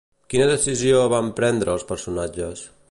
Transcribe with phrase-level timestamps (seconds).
[0.33, 2.69] Quina decisió van prendre els personatges?